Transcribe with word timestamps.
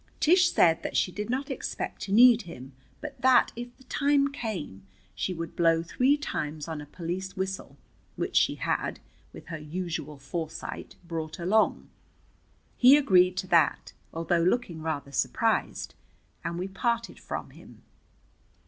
Tish 0.19 0.49
said 0.49 0.81
that 0.81 0.97
she 0.97 1.11
did 1.11 1.29
not 1.29 1.51
expect 1.51 2.01
to 2.01 2.11
need 2.11 2.41
him, 2.41 2.71
but 3.01 3.21
that, 3.21 3.51
if 3.55 3.77
the 3.77 3.83
time 3.83 4.31
came, 4.31 4.81
she 5.13 5.31
would 5.31 5.55
blow 5.55 5.83
three 5.83 6.17
times 6.17 6.67
on 6.67 6.81
a 6.81 6.87
police 6.87 7.37
whistle, 7.37 7.77
which 8.15 8.35
she 8.35 8.55
had, 8.55 8.99
with 9.31 9.45
her 9.49 9.59
usual 9.59 10.17
foresight, 10.17 10.95
brought 11.07 11.37
along. 11.37 11.91
He 12.77 12.97
agreed 12.97 13.37
to 13.37 13.47
that, 13.49 13.93
although 14.11 14.41
looking 14.41 14.81
rather 14.81 15.11
surprised, 15.11 15.93
and 16.43 16.57
we 16.57 16.67
parted 16.67 17.19
from 17.19 17.51
him. 17.51 17.83